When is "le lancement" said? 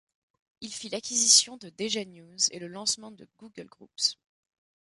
2.57-3.11